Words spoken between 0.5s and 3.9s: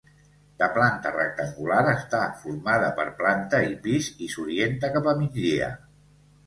De planta rectangular, està formada per planta i